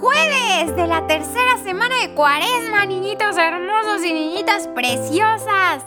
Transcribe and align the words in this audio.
Jueves 0.00 0.76
de 0.76 0.86
la 0.88 1.06
tercera 1.06 1.56
semana 1.62 1.94
de 2.00 2.14
cuaresma, 2.14 2.84
niñitos 2.84 3.36
hermosos 3.38 4.04
y 4.04 4.12
niñitas 4.12 4.66
preciosas. 4.68 5.84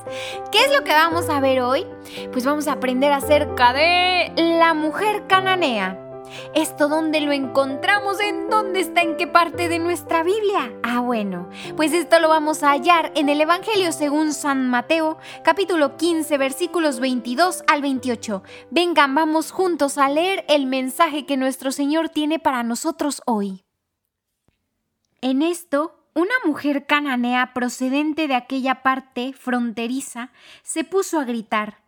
¿Qué 0.51 0.59
es 0.59 0.73
lo 0.73 0.83
que 0.85 0.91
vamos 0.91 1.29
a 1.29 1.41
ver 1.41 1.59
hoy? 1.59 1.85
Pues 2.31 2.45
vamos 2.45 2.67
a 2.67 2.73
aprender 2.73 3.11
acerca 3.11 3.73
de 3.73 4.31
la 4.37 4.73
mujer 4.73 5.27
cananea. 5.27 6.06
¿Esto 6.53 6.87
dónde 6.87 7.21
lo 7.21 7.31
encontramos? 7.31 8.19
¿En 8.19 8.49
dónde 8.49 8.79
está? 8.79 9.01
¿En 9.01 9.17
qué 9.17 9.27
parte 9.27 9.69
de 9.69 9.79
nuestra 9.79 10.23
Biblia? 10.23 10.73
Ah, 10.83 10.99
bueno, 10.99 11.49
pues 11.75 11.93
esto 11.93 12.19
lo 12.19 12.29
vamos 12.29 12.63
a 12.63 12.71
hallar 12.71 13.11
en 13.15 13.29
el 13.29 13.41
Evangelio 13.41 13.91
según 13.91 14.33
San 14.33 14.69
Mateo, 14.69 15.17
capítulo 15.43 15.97
15, 15.97 16.37
versículos 16.37 16.99
22 16.99 17.63
al 17.67 17.81
28. 17.81 18.43
Vengan, 18.71 19.15
vamos 19.15 19.51
juntos 19.51 19.97
a 19.97 20.09
leer 20.09 20.45
el 20.47 20.65
mensaje 20.65 21.25
que 21.25 21.37
nuestro 21.37 21.71
Señor 21.71 22.09
tiene 22.09 22.39
para 22.39 22.63
nosotros 22.63 23.21
hoy. 23.25 23.63
En 25.21 25.41
esto, 25.41 25.97
una 26.13 26.33
mujer 26.45 26.85
cananea 26.85 27.53
procedente 27.53 28.27
de 28.27 28.35
aquella 28.35 28.81
parte 28.81 29.33
fronteriza 29.33 30.31
se 30.63 30.83
puso 30.83 31.19
a 31.19 31.25
gritar, 31.25 31.79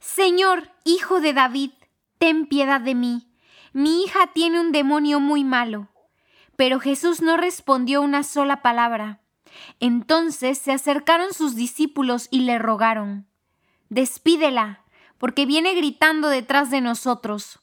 Señor, 0.00 0.70
hijo 0.84 1.20
de 1.20 1.32
David, 1.32 1.70
ten 2.18 2.46
piedad 2.46 2.80
de 2.80 2.94
mí 2.94 3.27
mi 3.78 4.02
hija 4.02 4.26
tiene 4.34 4.58
un 4.58 4.72
demonio 4.72 5.20
muy 5.20 5.44
malo. 5.44 5.86
Pero 6.56 6.80
Jesús 6.80 7.22
no 7.22 7.36
respondió 7.36 8.02
una 8.02 8.24
sola 8.24 8.60
palabra. 8.60 9.20
Entonces 9.78 10.58
se 10.58 10.72
acercaron 10.72 11.32
sus 11.32 11.54
discípulos 11.54 12.26
y 12.32 12.40
le 12.40 12.58
rogaron, 12.58 13.28
Despídela, 13.88 14.82
porque 15.16 15.46
viene 15.46 15.74
gritando 15.74 16.28
detrás 16.28 16.72
de 16.72 16.80
nosotros. 16.80 17.60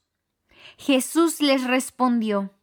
Jesús 0.77 1.41
les 1.41 1.65
respondió, 1.65 2.53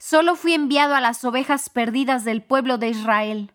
Solo 0.00 0.34
fui 0.34 0.54
enviado 0.54 0.96
a 0.96 1.00
las 1.00 1.24
ovejas 1.24 1.70
perdidas 1.70 2.24
del 2.24 2.42
pueblo 2.42 2.76
de 2.76 2.88
Israel. 2.88 3.54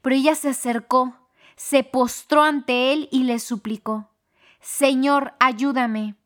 Pero 0.00 0.16
ella 0.16 0.34
se 0.34 0.48
acercó, 0.48 1.28
se 1.54 1.84
postró 1.84 2.44
ante 2.44 2.94
él 2.94 3.10
y 3.12 3.24
le 3.24 3.40
suplicó, 3.40 4.08
Señor, 4.62 5.34
ayúdame. 5.38 6.16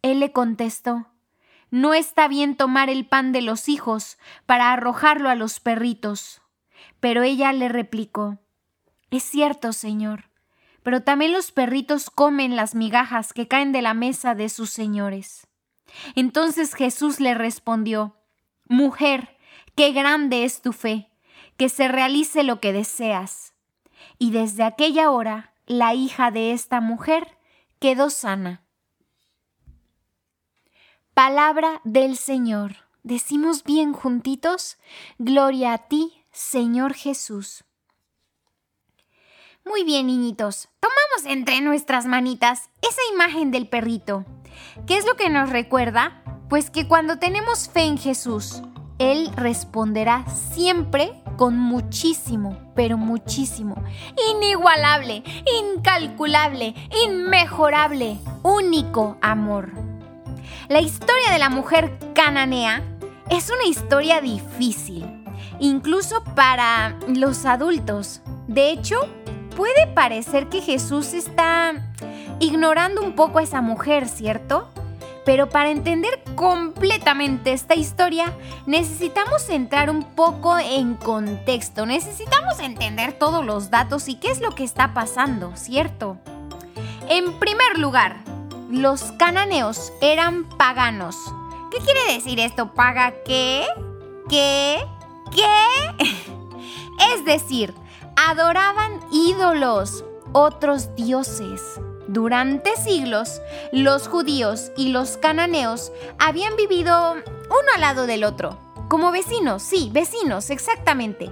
Él 0.00 0.20
le 0.20 0.32
contestó, 0.32 1.13
no 1.74 1.92
está 1.92 2.28
bien 2.28 2.54
tomar 2.54 2.88
el 2.88 3.04
pan 3.04 3.32
de 3.32 3.42
los 3.42 3.68
hijos 3.68 4.16
para 4.46 4.72
arrojarlo 4.72 5.28
a 5.28 5.34
los 5.34 5.58
perritos. 5.58 6.40
Pero 7.00 7.24
ella 7.24 7.52
le 7.52 7.68
replicó, 7.68 8.38
Es 9.10 9.24
cierto, 9.24 9.72
Señor, 9.72 10.30
pero 10.84 11.02
también 11.02 11.32
los 11.32 11.50
perritos 11.50 12.10
comen 12.10 12.54
las 12.54 12.76
migajas 12.76 13.32
que 13.32 13.48
caen 13.48 13.72
de 13.72 13.82
la 13.82 13.92
mesa 13.92 14.36
de 14.36 14.50
sus 14.50 14.70
señores. 14.70 15.48
Entonces 16.14 16.74
Jesús 16.74 17.18
le 17.18 17.34
respondió, 17.34 18.20
Mujer, 18.68 19.36
qué 19.74 19.90
grande 19.90 20.44
es 20.44 20.62
tu 20.62 20.72
fe, 20.72 21.10
que 21.56 21.68
se 21.68 21.88
realice 21.88 22.44
lo 22.44 22.60
que 22.60 22.72
deseas. 22.72 23.52
Y 24.16 24.30
desde 24.30 24.62
aquella 24.62 25.10
hora 25.10 25.54
la 25.66 25.92
hija 25.92 26.30
de 26.30 26.52
esta 26.52 26.80
mujer 26.80 27.36
quedó 27.80 28.10
sana. 28.10 28.63
Palabra 31.14 31.80
del 31.84 32.16
Señor. 32.16 32.72
Decimos 33.04 33.62
bien 33.62 33.92
juntitos, 33.92 34.78
Gloria 35.18 35.72
a 35.72 35.78
ti, 35.78 36.24
Señor 36.32 36.92
Jesús. 36.92 37.62
Muy 39.64 39.84
bien, 39.84 40.08
niñitos, 40.08 40.70
tomamos 40.80 41.32
entre 41.32 41.60
nuestras 41.60 42.06
manitas 42.06 42.68
esa 42.82 43.00
imagen 43.12 43.52
del 43.52 43.68
perrito. 43.68 44.24
¿Qué 44.88 44.96
es 44.96 45.06
lo 45.06 45.14
que 45.14 45.30
nos 45.30 45.50
recuerda? 45.50 46.24
Pues 46.50 46.68
que 46.68 46.88
cuando 46.88 47.20
tenemos 47.20 47.68
fe 47.68 47.82
en 47.82 47.96
Jesús, 47.96 48.62
Él 48.98 49.30
responderá 49.36 50.26
siempre 50.26 51.22
con 51.36 51.56
muchísimo, 51.56 52.72
pero 52.74 52.98
muchísimo, 52.98 53.76
inigualable, 54.32 55.22
incalculable, 55.62 56.74
inmejorable, 57.06 58.18
único 58.42 59.16
amor. 59.22 59.93
La 60.68 60.80
historia 60.80 61.30
de 61.32 61.38
la 61.38 61.50
mujer 61.50 61.98
cananea 62.14 62.82
es 63.30 63.50
una 63.50 63.66
historia 63.66 64.20
difícil, 64.20 65.24
incluso 65.58 66.22
para 66.34 66.96
los 67.08 67.44
adultos. 67.46 68.20
De 68.46 68.70
hecho, 68.70 68.96
puede 69.56 69.86
parecer 69.86 70.48
que 70.48 70.60
Jesús 70.60 71.14
está 71.14 71.74
ignorando 72.40 73.02
un 73.02 73.14
poco 73.14 73.38
a 73.38 73.42
esa 73.42 73.60
mujer, 73.60 74.08
¿cierto? 74.08 74.68
Pero 75.24 75.48
para 75.48 75.70
entender 75.70 76.22
completamente 76.34 77.52
esta 77.52 77.74
historia, 77.74 78.34
necesitamos 78.66 79.48
entrar 79.48 79.88
un 79.88 80.04
poco 80.14 80.58
en 80.58 80.94
contexto, 80.96 81.86
necesitamos 81.86 82.58
entender 82.60 83.14
todos 83.14 83.44
los 83.44 83.70
datos 83.70 84.08
y 84.08 84.16
qué 84.16 84.30
es 84.30 84.40
lo 84.40 84.50
que 84.50 84.64
está 84.64 84.92
pasando, 84.92 85.56
¿cierto? 85.56 86.18
En 87.08 87.38
primer 87.38 87.78
lugar, 87.78 88.18
los 88.70 89.12
cananeos 89.12 89.92
eran 90.00 90.44
paganos. 90.44 91.16
¿Qué 91.70 91.78
quiere 91.78 92.14
decir 92.14 92.40
esto? 92.40 92.72
¿Paga 92.72 93.14
qué? 93.24 93.66
¿Qué? 94.28 94.84
¿Qué? 95.32 96.04
es 97.14 97.24
decir, 97.24 97.74
adoraban 98.16 99.00
ídolos, 99.12 100.04
otros 100.32 100.94
dioses. 100.96 101.80
Durante 102.06 102.76
siglos, 102.76 103.40
los 103.72 104.08
judíos 104.08 104.70
y 104.76 104.90
los 104.90 105.16
cananeos 105.16 105.90
habían 106.18 106.54
vivido 106.56 107.12
uno 107.14 107.68
al 107.74 107.80
lado 107.80 108.06
del 108.06 108.24
otro, 108.24 108.58
como 108.88 109.10
vecinos, 109.10 109.62
sí, 109.62 109.90
vecinos, 109.92 110.50
exactamente, 110.50 111.30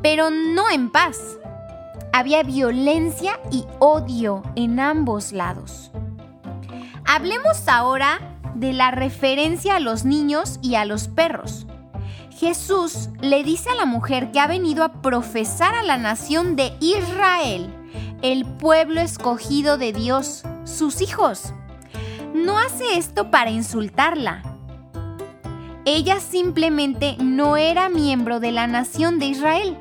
pero 0.00 0.30
no 0.30 0.70
en 0.70 0.90
paz. 0.90 1.38
Había 2.12 2.42
violencia 2.42 3.40
y 3.50 3.64
odio 3.78 4.42
en 4.54 4.78
ambos 4.78 5.32
lados. 5.32 5.90
Hablemos 7.14 7.68
ahora 7.68 8.38
de 8.54 8.72
la 8.72 8.90
referencia 8.90 9.76
a 9.76 9.80
los 9.80 10.06
niños 10.06 10.58
y 10.62 10.76
a 10.76 10.86
los 10.86 11.08
perros. 11.08 11.66
Jesús 12.30 13.10
le 13.20 13.44
dice 13.44 13.68
a 13.68 13.74
la 13.74 13.84
mujer 13.84 14.32
que 14.32 14.40
ha 14.40 14.46
venido 14.46 14.82
a 14.82 15.02
profesar 15.02 15.74
a 15.74 15.82
la 15.82 15.98
nación 15.98 16.56
de 16.56 16.72
Israel, 16.80 17.68
el 18.22 18.46
pueblo 18.46 19.02
escogido 19.02 19.76
de 19.76 19.92
Dios, 19.92 20.44
sus 20.64 21.02
hijos. 21.02 21.52
No 22.32 22.56
hace 22.58 22.96
esto 22.96 23.30
para 23.30 23.50
insultarla. 23.50 24.42
Ella 25.84 26.18
simplemente 26.18 27.18
no 27.18 27.58
era 27.58 27.90
miembro 27.90 28.40
de 28.40 28.52
la 28.52 28.66
nación 28.66 29.18
de 29.18 29.26
Israel. 29.26 29.76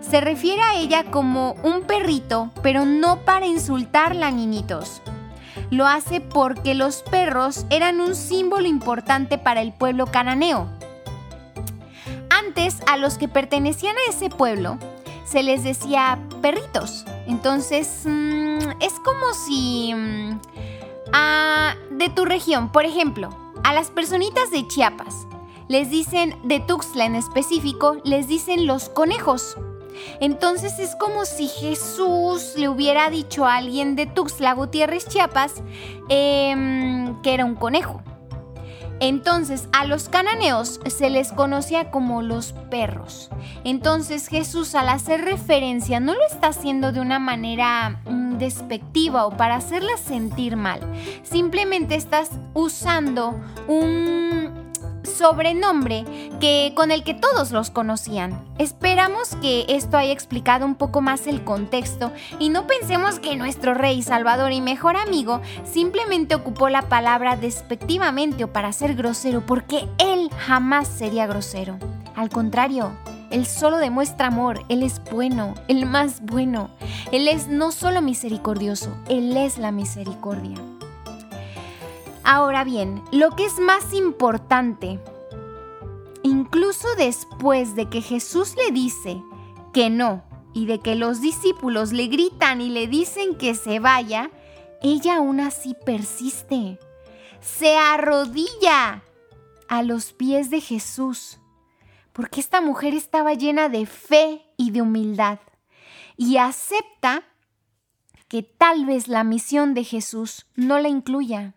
Se 0.00 0.20
refiere 0.20 0.62
a 0.62 0.74
ella 0.74 1.04
como 1.12 1.52
un 1.62 1.82
perrito, 1.82 2.50
pero 2.64 2.84
no 2.84 3.24
para 3.24 3.46
insultarla, 3.46 4.32
niñitos. 4.32 5.02
Lo 5.74 5.88
hace 5.88 6.20
porque 6.20 6.76
los 6.76 7.02
perros 7.02 7.66
eran 7.68 8.00
un 8.00 8.14
símbolo 8.14 8.68
importante 8.68 9.38
para 9.38 9.60
el 9.60 9.72
pueblo 9.72 10.06
cananeo. 10.06 10.68
Antes, 12.30 12.78
a 12.86 12.96
los 12.96 13.18
que 13.18 13.26
pertenecían 13.26 13.96
a 13.96 14.10
ese 14.12 14.30
pueblo, 14.30 14.78
se 15.24 15.42
les 15.42 15.64
decía 15.64 16.20
perritos. 16.40 17.04
Entonces, 17.26 18.02
mm, 18.04 18.58
es 18.80 18.92
como 19.04 19.34
si... 19.34 19.92
Mm, 19.92 20.38
de 21.90 22.08
tu 22.08 22.24
región, 22.24 22.70
por 22.70 22.84
ejemplo, 22.84 23.30
a 23.64 23.72
las 23.72 23.90
personitas 23.90 24.52
de 24.52 24.68
Chiapas, 24.68 25.26
les 25.66 25.90
dicen, 25.90 26.36
de 26.44 26.60
Tuxtla 26.60 27.04
en 27.04 27.16
específico, 27.16 27.96
les 28.04 28.28
dicen 28.28 28.68
los 28.68 28.88
conejos. 28.90 29.56
Entonces 30.20 30.78
es 30.78 30.96
como 30.96 31.24
si 31.24 31.48
Jesús 31.48 32.54
le 32.56 32.68
hubiera 32.68 33.10
dicho 33.10 33.46
a 33.46 33.56
alguien 33.56 33.96
de 33.96 34.06
Tuxtla 34.06 34.54
Gutiérrez, 34.54 35.06
Chiapas, 35.06 35.54
em, 36.08 37.20
que 37.22 37.34
era 37.34 37.44
un 37.44 37.54
conejo. 37.54 38.02
Entonces 39.00 39.68
a 39.72 39.84
los 39.86 40.08
cananeos 40.08 40.80
se 40.86 41.10
les 41.10 41.32
conocía 41.32 41.90
como 41.90 42.22
los 42.22 42.52
perros. 42.70 43.28
Entonces 43.64 44.28
Jesús 44.28 44.74
al 44.74 44.88
hacer 44.88 45.22
referencia 45.24 46.00
no 46.00 46.14
lo 46.14 46.24
está 46.26 46.48
haciendo 46.48 46.92
de 46.92 47.00
una 47.00 47.18
manera 47.18 48.00
mm, 48.06 48.38
despectiva 48.38 49.26
o 49.26 49.36
para 49.36 49.56
hacerla 49.56 49.96
sentir 49.96 50.56
mal. 50.56 50.80
Simplemente 51.22 51.96
estás 51.96 52.30
usando 52.54 53.40
un 53.66 54.43
sobrenombre 55.24 56.04
que, 56.38 56.72
con 56.76 56.90
el 56.90 57.02
que 57.02 57.14
todos 57.14 57.50
los 57.50 57.70
conocían. 57.70 58.44
Esperamos 58.58 59.34
que 59.36 59.64
esto 59.70 59.96
haya 59.96 60.12
explicado 60.12 60.66
un 60.66 60.74
poco 60.74 61.00
más 61.00 61.26
el 61.26 61.44
contexto 61.44 62.12
y 62.38 62.50
no 62.50 62.66
pensemos 62.66 63.20
que 63.20 63.34
nuestro 63.34 63.72
rey, 63.72 64.02
salvador 64.02 64.52
y 64.52 64.60
mejor 64.60 64.98
amigo 64.98 65.40
simplemente 65.64 66.34
ocupó 66.34 66.68
la 66.68 66.90
palabra 66.90 67.36
despectivamente 67.36 68.44
o 68.44 68.52
para 68.52 68.70
ser 68.74 68.96
grosero, 68.96 69.40
porque 69.46 69.88
él 69.96 70.28
jamás 70.36 70.88
sería 70.88 71.26
grosero. 71.26 71.78
Al 72.14 72.28
contrario, 72.28 72.92
él 73.30 73.46
solo 73.46 73.78
demuestra 73.78 74.26
amor, 74.26 74.62
Él 74.68 74.82
es 74.82 75.00
bueno, 75.10 75.54
el 75.68 75.86
más 75.86 76.20
bueno. 76.20 76.68
Él 77.12 77.28
es 77.28 77.48
no 77.48 77.72
solo 77.72 78.02
misericordioso, 78.02 78.94
Él 79.08 79.34
es 79.38 79.56
la 79.56 79.72
misericordia. 79.72 80.58
Ahora 82.26 82.62
bien, 82.64 83.02
lo 83.10 83.30
que 83.36 83.44
es 83.44 83.58
más 83.58 83.92
importante 83.92 84.98
incluso 86.44 86.94
después 86.96 87.74
de 87.74 87.88
que 87.88 88.02
Jesús 88.02 88.54
le 88.56 88.70
dice 88.70 89.22
que 89.72 89.88
no 89.88 90.24
y 90.52 90.66
de 90.66 90.78
que 90.78 90.94
los 90.94 91.22
discípulos 91.22 91.92
le 91.92 92.06
gritan 92.08 92.60
y 92.60 92.68
le 92.68 92.86
dicen 92.86 93.36
que 93.36 93.54
se 93.54 93.80
vaya, 93.80 94.30
ella 94.82 95.16
aún 95.16 95.40
así 95.40 95.74
persiste. 95.86 96.78
Se 97.40 97.76
arrodilla 97.78 99.02
a 99.68 99.82
los 99.82 100.12
pies 100.12 100.50
de 100.50 100.60
Jesús, 100.60 101.38
porque 102.12 102.40
esta 102.40 102.60
mujer 102.60 102.92
estaba 102.92 103.32
llena 103.32 103.70
de 103.70 103.86
fe 103.86 104.44
y 104.58 104.70
de 104.70 104.82
humildad 104.82 105.38
y 106.18 106.36
acepta 106.36 107.24
que 108.28 108.42
tal 108.42 108.84
vez 108.84 109.08
la 109.08 109.24
misión 109.24 109.72
de 109.72 109.82
Jesús 109.84 110.46
no 110.56 110.78
la 110.78 110.88
incluya, 110.88 111.54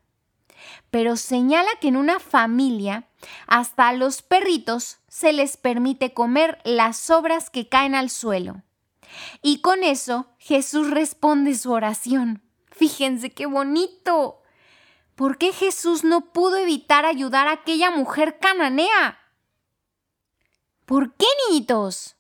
pero 0.91 1.17
señala 1.17 1.69
que 1.81 1.89
en 1.89 1.97
una 1.97 2.19
familia 2.19 3.06
hasta 3.47 3.87
a 3.87 3.93
los 3.93 4.21
perritos 4.21 4.99
se 5.07 5.33
les 5.33 5.57
permite 5.57 6.13
comer 6.13 6.59
las 6.63 6.97
sobras 6.97 7.49
que 7.49 7.67
caen 7.67 7.95
al 7.95 8.09
suelo. 8.09 8.63
Y 9.41 9.61
con 9.61 9.83
eso 9.83 10.27
Jesús 10.37 10.89
responde 10.89 11.55
su 11.55 11.71
oración. 11.71 12.41
Fíjense 12.71 13.31
qué 13.31 13.45
bonito. 13.45 14.41
¿Por 15.15 15.37
qué 15.37 15.51
Jesús 15.51 16.03
no 16.03 16.31
pudo 16.31 16.57
evitar 16.57 17.05
ayudar 17.05 17.47
a 17.47 17.53
aquella 17.53 17.89
mujer 17.89 18.37
cananea? 18.39 19.19
¿Por 20.85 21.15
qué, 21.15 21.25
niñitos? 21.49 22.15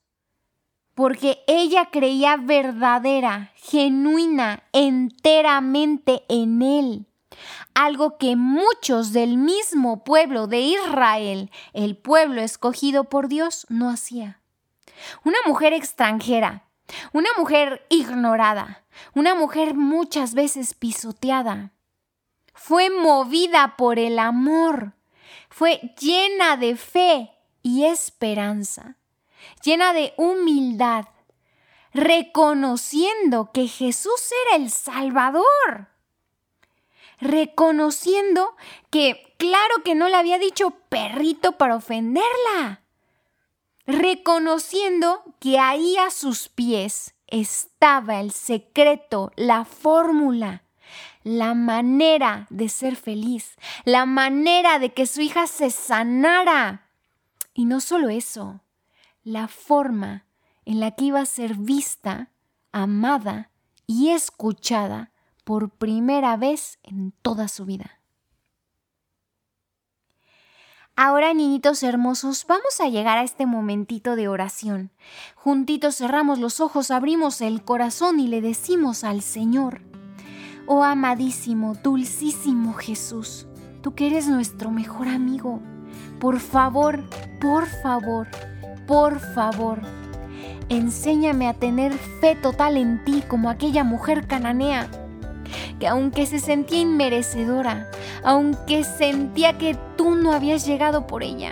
Porque 0.95 1.43
ella 1.47 1.89
creía 1.91 2.37
verdadera, 2.37 3.53
genuina, 3.55 4.63
enteramente 4.73 6.25
en 6.27 6.61
Él. 6.61 7.06
Algo 7.77 8.17
que 8.17 8.35
muchos 8.35 9.13
del 9.13 9.37
mismo 9.37 10.03
pueblo 10.03 10.47
de 10.47 10.61
Israel, 10.61 11.51
el 11.73 11.95
pueblo 11.95 12.41
escogido 12.41 13.03
por 13.03 13.27
Dios, 13.27 13.67
no 13.69 13.91
hacía. 13.91 14.41
Una 15.23 15.37
mujer 15.45 15.73
extranjera, 15.73 16.67
una 17.13 17.29
mujer 17.37 17.85
ignorada, 17.89 18.83
una 19.13 19.35
mujer 19.35 19.75
muchas 19.75 20.33
veces 20.33 20.73
pisoteada. 20.73 21.71
Fue 22.55 22.89
movida 22.89 23.75
por 23.77 23.99
el 23.99 24.17
amor, 24.17 24.93
fue 25.47 25.93
llena 25.99 26.57
de 26.57 26.77
fe 26.77 27.29
y 27.61 27.85
esperanza, 27.85 28.97
llena 29.63 29.93
de 29.93 30.15
humildad, 30.17 31.05
reconociendo 31.93 33.51
que 33.53 33.67
Jesús 33.67 34.31
era 34.47 34.63
el 34.63 34.71
Salvador, 34.71 35.89
reconociendo 37.19 38.55
que 38.89 39.33
claro 39.37 39.83
que 39.83 39.95
no 39.95 40.07
le 40.09 40.15
había 40.15 40.39
dicho 40.39 40.71
perrito 40.89 41.53
para 41.53 41.75
ofenderla, 41.75 42.81
reconociendo 43.85 45.23
que 45.39 45.59
ahí 45.59 45.97
a 45.97 46.11
sus 46.11 46.49
pies 46.49 47.15
estaba 47.27 48.19
el 48.19 48.31
secreto, 48.31 49.31
la 49.35 49.65
fórmula, 49.65 50.63
la 51.23 51.53
manera 51.53 52.47
de 52.49 52.69
ser 52.69 52.95
feliz, 52.95 53.55
la 53.83 54.05
manera 54.05 54.79
de 54.79 54.93
que 54.93 55.05
su 55.05 55.21
hija 55.21 55.47
se 55.47 55.69
sanara. 55.71 56.89
Y 57.53 57.65
no 57.65 57.81
solo 57.81 58.09
eso, 58.09 58.61
la 59.23 59.47
forma 59.47 60.25
en 60.65 60.79
la 60.79 60.91
que 60.91 61.05
iba 61.05 61.19
a 61.19 61.25
ser 61.25 61.55
vista, 61.55 62.29
amada 62.71 63.51
y 63.87 64.09
escuchada 64.09 65.11
por 65.47 65.69
primera 65.69 66.35
vez 66.35 66.77
en 66.83 67.13
toda 67.21 67.47
su 67.47 67.63
vida. 67.63 68.01
Ahora, 70.97 71.33
niñitos 71.33 71.83
hermosos, 71.83 72.45
vamos 72.49 72.81
a 72.81 72.89
llegar 72.89 73.17
a 73.17 73.23
este 73.23 73.45
momentito 73.45 74.17
de 74.17 74.27
oración. 74.27 74.91
Juntitos 75.35 75.95
cerramos 75.95 76.39
los 76.39 76.59
ojos, 76.59 76.91
abrimos 76.91 77.39
el 77.39 77.63
corazón 77.63 78.19
y 78.19 78.27
le 78.27 78.41
decimos 78.41 79.05
al 79.05 79.21
Señor, 79.21 79.79
oh 80.65 80.83
amadísimo, 80.83 81.75
dulcísimo 81.81 82.73
Jesús, 82.73 83.47
tú 83.81 83.95
que 83.95 84.07
eres 84.07 84.27
nuestro 84.27 84.69
mejor 84.69 85.07
amigo, 85.07 85.61
por 86.19 86.41
favor, 86.41 87.05
por 87.39 87.67
favor, 87.67 88.27
por 88.85 89.21
favor, 89.33 89.79
enséñame 90.67 91.47
a 91.47 91.53
tener 91.53 91.93
fe 91.93 92.35
total 92.35 92.75
en 92.75 93.05
ti 93.05 93.23
como 93.29 93.49
aquella 93.49 93.85
mujer 93.85 94.27
cananea 94.27 94.89
que 95.79 95.87
aunque 95.87 96.25
se 96.25 96.39
sentía 96.39 96.79
inmerecedora, 96.79 97.89
aunque 98.23 98.83
sentía 98.83 99.57
que 99.57 99.77
tú 99.95 100.15
no 100.15 100.33
habías 100.33 100.65
llegado 100.65 101.07
por 101.07 101.23
ella, 101.23 101.51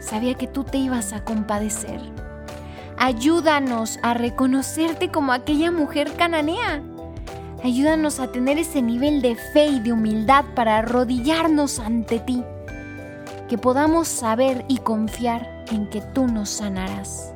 sabía 0.00 0.34
que 0.34 0.46
tú 0.46 0.64
te 0.64 0.78
ibas 0.78 1.12
a 1.12 1.24
compadecer. 1.24 2.00
Ayúdanos 2.96 3.98
a 4.02 4.14
reconocerte 4.14 5.10
como 5.10 5.32
aquella 5.32 5.70
mujer 5.70 6.12
cananea. 6.16 6.82
Ayúdanos 7.64 8.20
a 8.20 8.30
tener 8.30 8.58
ese 8.58 8.82
nivel 8.82 9.22
de 9.22 9.36
fe 9.36 9.66
y 9.66 9.80
de 9.80 9.92
humildad 9.92 10.44
para 10.54 10.78
arrodillarnos 10.78 11.78
ante 11.78 12.18
ti. 12.20 12.42
Que 13.48 13.58
podamos 13.58 14.08
saber 14.08 14.64
y 14.68 14.78
confiar 14.78 15.64
en 15.70 15.88
que 15.90 16.00
tú 16.00 16.26
nos 16.26 16.50
sanarás. 16.50 17.32